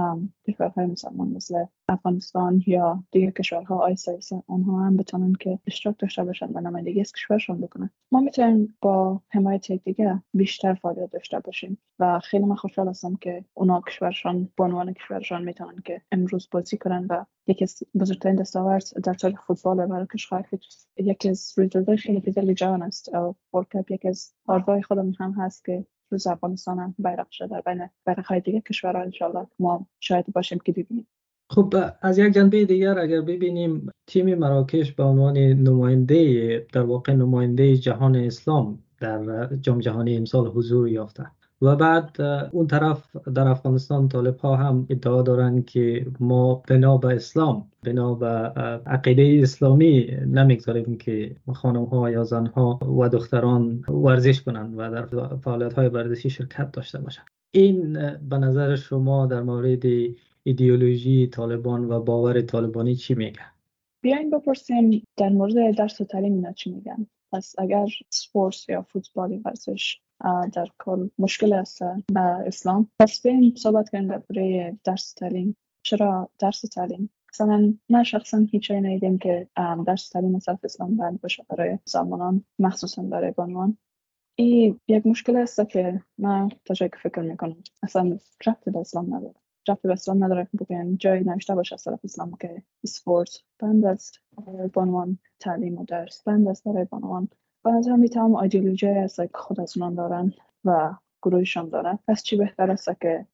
کشورهای 0.49 0.87
مسلمان 0.87 1.29
مثل 1.29 1.65
افغانستان 1.89 2.63
یا 2.67 3.05
دیگر 3.11 3.31
کشورها 3.31 3.79
آیسا 3.79 4.19
آنها 4.47 4.81
هم 4.81 4.97
بتونن 4.97 5.33
که 5.41 5.59
اشتراک 5.67 5.97
داشته 5.99 6.25
باشن 6.25 6.51
و 6.55 6.61
نمایندگی 6.61 7.01
از 7.01 7.13
کشورشان 7.13 7.61
بکنن. 7.61 7.91
ما 8.13 8.21
می‌تونیم 8.21 8.77
با 8.81 9.23
حمایت 9.29 9.73
دیگه 9.73 10.23
بیشتر 10.35 10.75
فعالیت 10.75 11.11
داشته 11.11 11.41
باشیم 11.41 11.79
و 11.99 12.19
خیلی 12.19 12.45
من 12.45 12.55
خوشحال 12.55 12.89
هستم 12.89 13.17
که 13.17 13.45
اونا 13.55 13.81
کشورشان 13.81 14.49
بانوان 14.57 14.93
کشورشان 14.93 15.45
می‌تونن 15.45 15.77
که 15.85 16.03
امروز 16.13 16.49
بازی 16.51 16.79
کنن 16.79 17.07
و 17.11 17.25
یکی 17.47 17.65
از 17.65 17.83
بزرگترین 18.01 18.37
دستاورد 18.37 18.85
در 19.05 19.15
تاریخ 19.15 19.41
فوتبال 19.43 19.85
مراکش 19.85 20.27
خواهد 20.27 20.47
یکی 20.97 21.29
از 21.29 21.55
رویدادهای 21.57 21.97
خیلی 21.97 22.21
بزرگ 22.21 22.53
جهان 22.53 22.83
است. 22.83 23.11
ورلد 23.55 23.91
یکی 23.91 24.09
از 24.09 24.33
آرزوهای 24.47 24.83
خودم 24.83 25.13
هم 25.21 25.33
هست 25.33 25.65
که 25.65 25.87
روز 26.11 26.27
افغانستان 26.27 26.79
هم 26.79 26.95
بیرق 26.99 27.31
شده 27.31 27.63
بین 27.67 27.89
های 28.25 28.41
دیگه 28.41 28.61
کشورها 28.61 29.03
انشالله 29.03 29.47
ما 29.59 29.87
شاید 30.01 30.27
باشیم 30.33 30.59
که 30.59 30.73
ببینیم. 30.73 31.07
خب 31.51 31.75
از 32.03 32.19
یک 32.19 32.35
جنبه 32.35 32.65
دیگر 32.65 32.99
اگر 32.99 33.21
ببینیم 33.21 33.91
تیم 34.07 34.35
مراکش 34.35 34.93
به 34.93 35.03
عنوان 35.03 35.39
نماینده 35.39 36.67
در 36.73 36.83
واقع 36.83 37.13
نماینده 37.13 37.77
جهان 37.77 38.17
اسلام 38.17 38.83
در 39.01 39.47
جام 39.57 39.79
جهانی 39.79 40.17
امسال 40.17 40.47
حضور 40.47 40.89
یافته. 40.89 41.31
و 41.63 41.77
بعد 41.77 42.21
اون 42.53 42.67
طرف 42.67 43.17
در 43.17 43.49
افغانستان 43.49 44.09
طالب 44.09 44.37
ها 44.37 44.57
هم 44.57 44.87
ادعا 44.91 45.23
دارند 45.23 45.67
که 45.67 46.07
ما 46.21 46.55
بنا 46.55 46.97
به 46.97 47.09
اسلام 47.09 47.71
بنا 47.85 48.15
به 48.15 48.27
عقیده 48.87 49.41
اسلامی 49.43 50.07
نمی‌گذاریم 50.27 50.99
که 50.99 51.37
خانم 51.53 51.85
ها 51.85 52.11
یا 52.11 52.25
زن 52.25 52.47
ها 52.47 52.79
و 52.99 53.09
دختران 53.09 53.85
ورزش 53.89 54.43
کنند 54.43 54.75
و 54.79 54.91
در 54.91 55.07
فعالیت 55.37 55.73
های 55.73 55.89
ورزشی 55.89 56.31
شرکت 56.31 56.73
داشته 56.73 56.99
باشند 56.99 57.27
این 57.51 57.93
به 58.29 58.39
نظر 58.39 58.77
شما 58.77 59.27
در 59.27 59.43
مورد 59.43 59.85
ایدئولوژی 60.43 61.27
طالبان 61.27 61.85
و 61.85 62.01
باور 62.01 62.41
طالبانی 62.41 62.95
چی 62.95 63.15
میگه؟ 63.15 63.41
بیاین 64.01 64.31
بپرسیم 64.31 65.03
در 65.17 65.29
مورد 65.29 65.77
درس 65.77 66.01
و 66.01 66.05
تعلیم 66.05 66.33
اینا 66.33 66.53
چی 66.53 66.71
میگن 66.71 67.07
پس 67.33 67.55
اگر 67.59 67.87
سپورت 68.11 68.69
یا 68.69 68.83
فوتبال 68.83 69.41
ورزش 69.45 70.01
در 70.53 70.69
کل 70.79 71.09
مشکل 71.19 71.53
است 71.53 71.83
به 72.15 72.21
اسلام. 72.21 72.91
پس 73.01 73.23
بیاین 73.23 73.55
صحبت 73.57 73.89
کنیم 73.89 74.09
برای 74.09 74.79
درس 74.85 75.13
تعلیم. 75.13 75.57
چرا 75.83 76.31
درس 76.39 76.61
تعلیم؟ 76.61 77.11
مثلا 77.33 77.75
من 77.89 78.03
شخصا 78.03 78.39
هیچ 78.39 78.71
ندیدیم 78.71 79.19
که 79.19 79.49
درس 79.87 80.09
تعلیم 80.09 80.39
صرف 80.39 80.59
اسلام 80.65 80.97
بند 80.97 81.21
باشه 81.21 81.45
برای 81.49 81.79
زمانان 81.85 82.45
مخصوصا 82.59 83.03
برای 83.03 83.31
بانوان. 83.31 83.79
این 84.35 84.81
یک 84.89 85.07
مشکل 85.07 85.37
است 85.37 85.69
که 85.69 86.03
من 86.19 86.49
تا 86.65 86.75
جایی 86.75 86.91
که 86.91 87.09
فکر 87.09 87.21
می‌کنم 87.21 87.57
اصلا 87.83 88.19
رفت 88.47 88.69
به 88.71 88.79
اسلام 88.79 89.15
نداره. 89.15 89.35
رفت 89.69 89.83
به 89.83 89.93
اسلام 89.93 90.25
نداره 90.25 90.49
که 90.53 90.65
بگن 90.65 90.97
جایی 90.97 91.25
نوشته 91.25 91.55
باشه 91.55 91.75
از 91.75 91.85
طرف 91.85 92.01
اسلام 92.05 92.37
که 92.41 92.63
سپورت 92.87 93.43
بند 93.59 93.85
است 93.85 94.21
برای 94.47 94.69
بانوان 94.69 95.19
تعلیم 95.41 95.79
و 95.79 95.85
درس 95.85 96.23
بند 96.23 96.49
است 96.49 96.65
برای 96.65 96.85
بانوان. 96.85 97.29
به 97.69 97.75
نظر 97.75 97.97
می 97.97 98.09
تمام 98.09 98.35
ایدئولوژی 98.35 98.87
است 98.87 99.17
که 99.17 99.63
از 99.63 99.75
دارن 99.97 100.33
و 100.65 100.95
گروهشان 101.23 101.69
دارن. 101.69 101.99
پس 102.09 102.23
چی 102.23 102.37
بهتر 102.37 102.71
است 102.71 103.01
که 103.01 103.27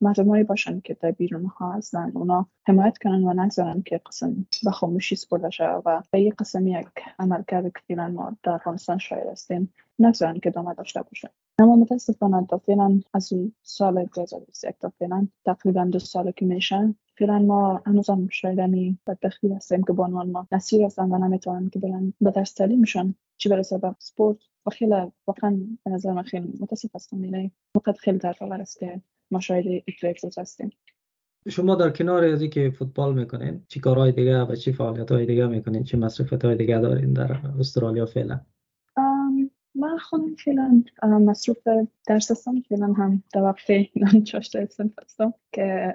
مردمایی 0.00 0.44
باشن 0.44 0.80
که 0.80 0.96
در 1.00 1.10
بیرون 1.10 1.46
ها 1.46 1.72
هستن 1.72 2.12
اونا 2.14 2.46
حمایت 2.66 2.98
کنن 2.98 3.24
و 3.24 3.32
نگذارن 3.42 3.82
که 3.82 4.00
قسم 4.06 4.46
به 4.64 4.70
خاموشی 4.70 5.16
سپرده 5.16 5.50
شد 5.50 5.82
و 5.86 6.02
به 6.10 6.20
یک 6.20 6.34
قسم 6.34 6.66
یک 6.66 6.86
عمل 7.18 7.42
کرده 7.48 7.70
که 7.70 7.80
فیلن 7.86 8.10
ما 8.10 8.36
در 8.42 8.52
افغانستان 8.52 8.98
شاید 8.98 9.26
هستیم 9.26 9.74
نگذارن 9.98 10.40
که 10.40 10.50
دامه 10.50 10.74
داشته 10.74 11.02
باشن 11.02 11.28
اما 11.58 11.76
متاسفانه 11.76 12.46
تا 12.46 12.58
فعلا 12.58 13.00
از 13.14 13.32
سال 13.62 14.04
2021 14.04 14.74
تا 14.80 14.92
فعلا 14.98 15.28
تقریبا 15.44 15.84
دو 15.84 15.98
سال 15.98 16.30
که 16.30 16.46
میشن 16.46 16.94
فعلا 17.20 17.38
ما 17.38 17.82
هنوز 17.86 18.10
هم 18.10 18.28
شایدنی 18.28 18.98
بدبختی 19.06 19.48
هستیم 19.48 19.82
که 19.82 19.92
بانوان 19.92 20.30
ما 20.30 20.46
نسیر 20.52 20.84
هستن 20.84 21.12
و 21.12 21.18
نمی‌تونن 21.18 21.70
که 21.70 21.78
برن 21.78 22.12
به 22.20 22.30
درس 22.30 22.54
تعلیمشان 22.54 23.14
چی 23.36 23.48
برسه 23.48 23.78
به 23.78 23.94
سپورت؟ 23.98 24.38
و 24.66 24.70
خیلی 24.70 24.94
واقعا 25.26 25.60
به 25.84 25.90
نظر 25.90 26.12
من 26.12 26.22
خیلی 26.22 26.52
متاسف 26.60 26.94
هستم. 26.94 27.24
یعنی 27.24 27.52
وقت 27.74 27.98
خیلی 27.98 28.18
در 28.18 28.34
است 28.40 28.78
که 28.78 29.00
ما 29.30 29.40
شاید 29.40 29.84
روز 30.22 30.38
هستیم. 30.38 30.70
شما 31.48 31.74
در 31.74 31.90
کنار 31.90 32.24
از 32.24 32.42
که 32.42 32.70
فوتبال 32.70 33.14
می‌کنین 33.14 33.64
چی 33.68 33.80
کارهای 33.80 34.12
دیگه 34.12 34.42
و 34.42 34.54
چی 34.54 34.72
فعالیت 34.72 35.12
های 35.12 35.26
دیگه 35.26 35.46
می‌کنین 35.46 35.84
چی 35.84 35.96
مصرفت 35.96 36.44
های 36.44 36.56
دیگه 36.56 36.78
دارین 36.78 37.12
در 37.12 37.32
استرالیا 37.58 38.06
فعلا؟ 38.06 38.40
من 39.74 39.98
خودم 39.98 40.34
فعلا 40.34 40.82
مصروف 41.02 41.58
درس 42.06 42.30
هستم. 42.30 42.60
فعلا 42.60 42.86
هم 42.86 43.22
در 43.34 43.42
وقت 43.42 43.66
چاشته 44.30 44.60
هستم 44.60 45.34
که 45.52 45.94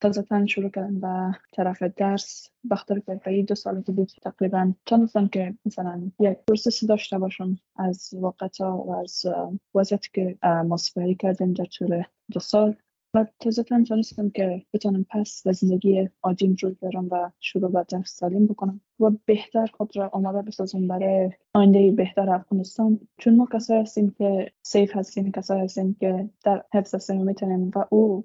تازه 0.00 0.46
شروع 0.46 0.70
کردم 0.70 1.00
به 1.00 1.38
طرف 1.52 1.82
درس 1.82 2.50
بخاطر 2.70 2.98
که 2.98 3.42
دو 3.42 3.54
سال 3.54 3.80
که 3.82 3.92
بود 3.92 4.12
تقریبا 4.22 4.72
تونستم 4.86 5.28
که 5.28 5.54
مثلا 5.66 6.10
یک 6.20 6.38
پروسسی 6.46 6.86
داشته 6.86 7.18
باشم 7.18 7.58
از 7.76 8.10
واقعا 8.12 8.76
و 8.76 8.94
از 8.94 9.26
وضعیتی 9.74 10.10
که 10.14 10.38
ما 10.42 10.56
سپری 10.56 11.14
کردیم 11.14 11.52
در 11.52 11.64
طول 11.64 12.02
دو 12.32 12.40
سال. 12.40 12.76
و 13.16 13.26
تازه 13.40 13.62
تونستم 13.62 14.30
که 14.30 14.62
بتونم 14.72 15.06
پس 15.10 15.42
به 15.42 15.52
زندگی 15.52 16.08
عادیم 16.22 16.56
رو 16.62 16.74
برم 16.82 17.08
و 17.10 17.30
شروع 17.40 17.70
به 17.70 17.84
درس 17.88 18.16
سالیم 18.16 18.46
بکنم 18.46 18.80
و 19.00 19.10
بهتر 19.24 19.66
خود 19.66 19.96
را 19.96 20.10
آماده 20.12 20.42
بسازم 20.42 20.88
برای 20.88 21.30
آینده 21.54 21.92
بهتر 21.92 22.30
افغانستان. 22.30 23.00
چون 23.18 23.36
ما 23.36 23.48
کسایی 23.52 23.80
هستیم 23.80 24.14
که 24.18 24.52
safe 24.62 24.96
هستیم 24.96 25.32
کسایی 25.32 25.62
هستیم 25.62 25.96
که 26.00 26.30
در 26.44 26.64
حفظ 26.74 26.94
هستیم 26.94 27.20
و 27.20 27.24
می‌تونیم 27.24 27.70
و 27.74 27.84
او 27.90 28.24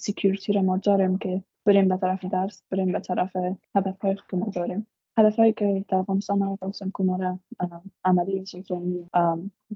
security 0.00 0.52
را 0.52 0.62
ما 0.62 0.76
داریم 0.76 1.18
که 1.18 1.42
بریم 1.66 1.88
به 1.88 1.96
طرف 1.96 2.24
درس 2.24 2.62
بریم 2.70 2.92
به 2.92 3.00
طرف 3.00 3.36
هدف 3.74 4.00
های 4.00 4.16
که 4.30 4.36
ما 4.36 4.50
داریم. 4.54 4.86
هدفهایی 5.18 5.52
که 5.52 5.84
در 5.88 5.96
افغانستان 5.96 6.42
نمی‌تونستم 6.42 6.90
کنار 6.90 7.38
عملی 8.04 8.44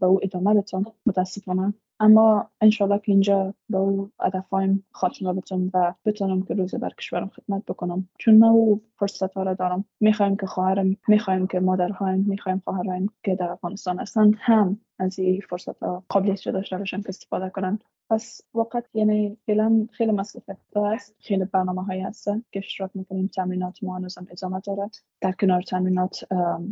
و 0.01 0.05
او 0.05 0.21
ادامه 0.23 0.55
بتون 0.55 0.85
متاسفانه 1.07 1.75
اما 2.03 2.51
انشالله 2.61 2.99
که 2.99 3.13
اینجا 3.13 3.55
به 3.71 3.79
او 3.79 4.11
هدفهایم 4.21 4.85
خاتمه 4.91 5.33
بتونم 5.33 5.71
و 5.75 5.95
بتونم 6.05 6.43
که 6.43 6.55
روز 6.55 6.75
بر 6.75 6.91
کشورم 6.91 7.29
خدمت 7.29 7.65
بکنم. 7.65 8.09
چون 8.19 8.39
ما 8.39 8.51
او 8.51 8.83
فرصت 8.99 9.35
ها 9.35 9.43
را 9.43 9.55
دارم. 9.55 9.85
می‌خوایم 10.01 10.37
که 10.37 10.47
خواهرم 10.47 10.97
می‌خوایم 11.09 11.47
که 11.47 11.61
مادرهایم 11.61 12.25
می‌خوایم 12.29 12.63
خواهرهایم 12.65 13.11
که 13.23 13.35
در 13.35 13.51
افغانستان 13.51 13.99
هستند 13.99 14.35
هم 14.39 14.81
از 14.99 15.19
این 15.19 15.41
فرصت 15.51 15.83
ها 15.83 16.05
قابلیت 16.09 16.49
داشته 16.49 16.79
باشن 16.79 17.01
که 17.01 17.09
استفاده 17.09 17.51
کنن. 17.51 17.79
پس 18.11 18.41
وقت 18.55 18.85
یعنی 18.95 19.37
فعلا 19.47 19.89
خیلی 19.93 20.13
مسئولیت 20.13 20.77
است. 20.77 21.15
خیلی 21.19 21.45
برنامه 21.45 21.85
هایی 21.85 22.01
هستن 22.01 22.43
که 22.53 22.59
اشتراک 22.59 22.91
می‌کنیم. 22.95 23.27
تمرینات 23.27 23.83
ما 23.83 23.97
هنوزم 23.97 24.27
ادامه 24.31 24.61
داره 24.61 24.91
در 25.21 25.33
کنار 25.33 25.63
تمرینات 25.63 26.25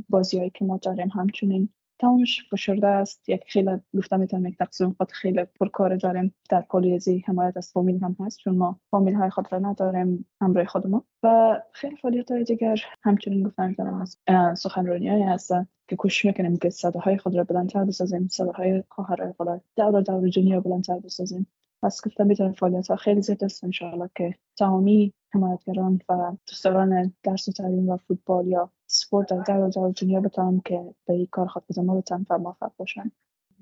بازی 0.08 0.50
که 0.54 0.64
ما 0.64 0.76
داریم 0.76 1.08
همچنین. 1.08 1.68
تمامش 2.00 2.48
فشرده 2.50 2.86
است. 2.86 3.28
یک 3.28 3.42
خیلی 3.46 3.70
گفته 3.96 4.16
می‌تونم 4.16 4.46
یک 4.46 4.58
تقسیم 4.58 4.92
خود 4.92 5.12
خیلی 5.12 5.44
پرکار 5.44 5.96
داریم 5.96 6.34
در 6.50 6.60
پالیزی 6.60 7.24
حمایت 7.26 7.56
از 7.56 7.70
فامیل 7.72 8.04
هم 8.04 8.16
هست 8.20 8.38
چون 8.38 8.56
ما 8.56 8.80
فامیل 8.90 9.14
های 9.14 9.30
خود 9.30 9.52
را 9.52 9.58
نداریم 9.58 10.26
همراه 10.40 10.64
خود 10.64 10.86
ما 10.86 11.04
و 11.22 11.56
خیلی 11.72 11.96
فعالیت 11.96 12.30
های 12.30 12.44
دیگر 12.44 12.80
همچنین 13.02 13.42
گفتم 13.42 13.68
می‌تونم 13.68 13.94
از 13.94 14.18
سخنرانی 14.58 15.08
های 15.08 15.22
هست 15.22 15.52
که 15.88 15.96
کوشش 15.96 16.24
می‌کنیم 16.24 16.56
که 16.56 16.70
صداهای 16.70 17.18
خود 17.18 17.36
را 17.36 17.44
بلندتر 17.44 17.84
بسازیم 17.84 18.28
صداهای 18.28 18.84
خواهرای 18.88 19.32
خود 19.32 19.62
دور 19.76 20.00
دور 20.00 20.30
دنیا 20.36 20.60
بلندتر 20.60 20.98
بسازیم. 20.98 21.46
پس 21.82 22.00
گفتم 22.06 22.26
می‌تونم 22.26 22.52
فعالیت 22.52 22.88
ها 22.88 22.96
خیلی 22.96 23.22
زیاد 23.22 23.44
است. 23.44 23.64
انشاءالله 23.64 24.10
که 24.14 24.34
تمامی 24.58 25.12
حمایتگران 25.30 26.00
و 26.08 26.32
دوستداران 26.46 27.12
درس 27.22 27.48
و 27.48 27.52
تعلیم 27.52 27.88
و 27.88 27.96
فوتبال 27.96 28.46
یا 28.46 28.70
سپورت 28.86 29.28
در 29.28 29.68
در 29.68 29.92
دنیا 30.02 30.20
بتونم 30.20 30.60
که 30.60 30.94
به 31.06 31.12
این 31.12 31.28
کار 31.30 31.46
خود 31.46 31.62
بزنم 31.70 32.00
بتونم 32.00 32.26
و 32.30 32.38
موفق 32.38 32.72
باشن 32.76 33.12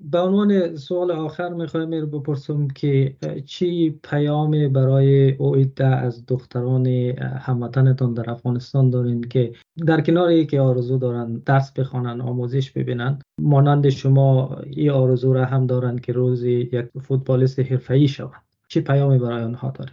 به 0.01 0.19
عنوان 0.19 0.75
سوال 0.75 1.11
آخر 1.11 1.49
می‌خوایم 1.49 1.89
بپرسم 1.89 2.67
که 2.67 3.15
چی 3.45 3.89
پیام 3.89 4.73
برای 4.73 5.31
اویده 5.35 5.85
از 5.85 6.25
دختران 6.25 6.87
هموطنتان 6.87 8.13
در 8.13 8.29
افغانستان 8.29 8.89
دارین 8.89 9.21
که 9.21 9.53
در 9.85 10.01
کنار 10.01 10.43
که 10.43 10.61
آرزو 10.61 10.97
دارن 10.97 11.37
درس 11.45 11.73
بخوانن 11.73 12.21
آموزش 12.21 12.71
ببینن؟ 12.71 13.19
مانند 13.41 13.89
شما 13.89 14.57
این 14.65 14.89
آرزو 14.89 15.33
را 15.33 15.45
هم 15.45 15.67
دارن 15.67 15.97
که 15.97 16.13
روزی 16.13 16.51
یک 16.51 16.85
فوتبالیست 17.01 17.59
حرفه‌ای 17.59 18.07
شوند. 18.07 18.43
چی 18.67 18.81
پیامی 18.81 19.17
برای 19.17 19.43
آنها 19.43 19.71
داره 19.71 19.91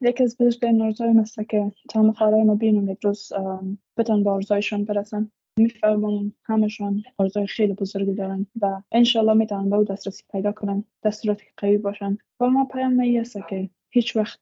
یکی 0.00 0.24
از 0.24 0.36
بزرگترین 0.36 0.82
آرزوهایم 0.82 1.18
است 1.18 1.48
که 1.48 1.72
تمام 1.90 2.12
خواهرای 2.12 2.42
ما 2.42 2.54
بینم 2.54 2.88
یک 2.90 2.98
روز 3.02 3.32
بتون 3.96 4.24
به 4.24 4.30
آرزوهایشان 4.30 4.84
برسن. 4.84 5.30
می‌فهمم 5.56 6.32
همشان 6.44 7.02
آرزوهای 7.18 7.46
خیلی 7.46 7.72
بزرگی 7.72 8.14
دارن 8.14 8.46
و 8.60 8.82
انشالله 8.92 9.34
می‌تونن 9.34 9.70
به 9.70 9.76
او 9.76 9.84
دسترسی 9.84 10.24
پیدا 10.32 10.52
کنن 10.52 10.84
دستوراتی 11.04 11.44
قوی 11.56 11.78
باشن. 11.78 12.18
و 12.40 12.50
ما 12.50 12.64
پیام 12.64 13.14
که 13.48 13.70
هیچ 13.90 14.16
وقت 14.16 14.40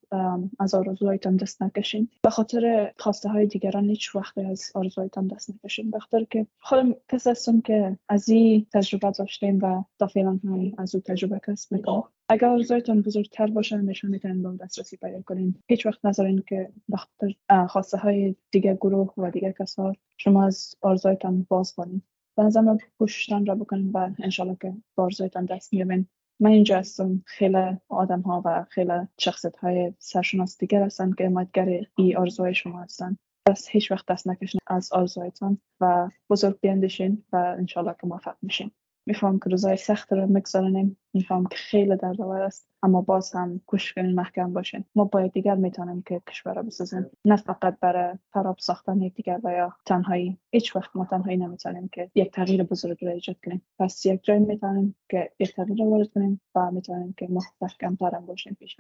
از 0.59 0.75
آرزوهایتان 0.75 1.37
دست 1.37 1.63
نکشین. 1.63 2.09
به 2.23 2.31
خاطر 2.31 2.93
خواسته 2.99 3.29
های 3.29 3.47
دیگران 3.47 3.85
هیچ 3.85 4.17
وقت 4.17 4.39
از 4.39 4.73
آرزوهایتان 4.75 5.27
دست 5.27 5.51
نکشین. 5.51 5.91
خاطر 5.99 6.25
که 6.31 6.47
خودم 6.61 6.95
کس 7.09 7.27
هستم 7.27 7.61
که 7.61 7.99
از 8.09 8.29
این 8.29 8.67
تجربه 8.73 9.11
داشتیم 9.19 9.59
و 9.63 9.85
تا 9.99 10.07
فعلا 10.07 10.41
هم 10.45 10.73
از 10.79 10.95
او 10.95 11.01
تجربه 11.01 11.41
کسب 11.47 11.73
می‌کنم. 11.73 12.03
اگر 12.29 12.49
آرزوهایتان 12.49 13.03
بزرگتر 13.03 13.47
باشن 13.47 13.81
نشان 13.81 14.11
می‌تونین 14.11 14.43
به 14.43 14.65
دسترسی 14.65 14.97
پیدا 14.97 15.23
کنین. 15.23 15.55
هیچ 15.69 15.87
وقت 15.87 16.05
نذارین 16.05 16.43
که 16.49 16.73
به 16.89 16.97
خاطر 16.97 17.35
خواسته 17.67 17.99
های 17.99 18.35
دیگر 18.51 18.75
گروه 18.75 19.15
و 19.17 19.31
دیگر 19.31 19.53
کسا 19.53 19.93
شما 20.17 20.47
از 20.47 20.75
آرزوهایتان 20.83 21.47
باز 21.49 21.75
کنین. 21.75 22.03
به 22.37 22.43
نظر 22.43 22.77
پوششتان 22.99 23.47
را 23.47 23.55
بکنین 23.55 23.91
و 23.93 24.11
انشالله 24.19 24.57
که 24.61 24.75
به 24.97 25.31
دست 25.51 25.73
میابین 25.73 26.07
من 26.41 26.51
اینجا 26.51 26.79
هستم. 26.79 27.23
خیلی 27.27 27.77
آدم 27.89 28.21
ها 28.21 28.43
و 28.45 28.67
خیلی 28.71 28.93
شخصیت 29.19 29.57
های 29.57 29.95
سرشناس 29.99 30.59
دیگر 30.59 30.83
هستن 30.83 31.13
که 31.13 31.29
مدگر 31.29 31.81
ای 31.97 32.17
آرزوهای 32.17 32.55
شما 32.55 32.83
هستن. 32.83 33.17
پس 33.47 33.69
هیچ 33.69 33.91
وقت 33.91 34.07
دست 34.07 34.29
نکشین 34.29 34.61
از 34.67 34.93
آرزوهایتان 34.93 35.59
و 35.81 36.11
بزرگ 36.31 36.61
بیندشین 36.61 37.25
و 37.33 37.37
انشالله 37.37 37.95
که 38.01 38.07
موفق 38.07 38.37
میشین. 38.43 38.71
میفهم 39.09 39.39
که 39.39 39.51
روزای 39.51 39.77
سخت 39.77 40.13
رو 40.13 40.27
میگذارنیم 40.27 40.97
میفهم 41.15 41.47
که 41.47 41.57
خیلی 41.57 41.97
دردآور 41.97 42.43
است. 42.43 42.69
اما 42.83 43.03
باز 43.03 43.33
هم 43.35 43.61
کوشش 43.67 43.93
کنیم 43.93 44.15
محکم 44.15 44.53
باشیم 44.53 44.85
ما 44.95 45.05
باید 45.05 45.33
دیگر 45.33 45.55
می‌تونیم 45.55 46.03
که 46.03 46.23
کشور 46.29 46.55
را 46.55 46.63
بسازیم. 46.63 47.07
نه 47.25 47.37
فقط 47.37 47.77
برای 47.81 48.15
خراب 48.33 48.57
ساختن 48.59 49.01
یکدیگر 49.01 49.41
و 49.45 49.53
یا 49.53 49.73
تنهایی. 49.87 50.39
هیچ 50.51 50.77
وقت 50.77 50.97
ما 50.97 51.05
تنهایی 51.05 51.37
نمی‌تونیم 51.37 51.89
که 51.93 52.11
یک 52.15 52.31
تغییر 52.33 52.63
بزرگ 52.63 53.05
را 53.05 53.13
ایجاد 53.13 53.37
کنیم. 53.45 53.63
پس 53.79 54.07
یک 54.07 54.25
جای 54.25 54.39
می‌تونیم 54.39 54.95
که 55.09 55.31
یک 55.41 55.55
تغییر 55.55 55.79
را 55.79 55.91
وارد 55.91 56.09
کنیم 56.09 56.41
و 56.55 56.71
می‌تونیم 56.71 57.15
که 57.19 57.29
محکم 57.61 57.95
ترم 57.95 58.27
باشیم 58.27 58.57
پیش 58.61 58.77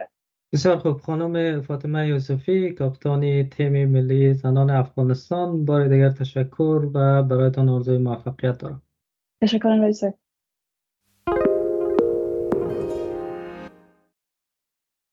بسیار 0.52 0.78
خوب. 0.78 0.96
خانم 0.96 1.60
فاطمه 1.60 2.08
یوسفی 2.08 2.72
کاپیتان 2.72 3.48
تیم 3.48 3.88
ملی 3.88 4.34
زنان 4.34 4.70
افغانستان 4.70 5.64
بار 5.64 5.88
دیگر 5.88 6.10
تشکر 6.10 6.90
و 6.94 7.22
برایتان 7.22 7.68
آرزوی 7.68 7.98
موفقیت 7.98 8.58
دارم. 8.58 8.82
تشکر 9.40 9.70
رئیس 9.82 10.00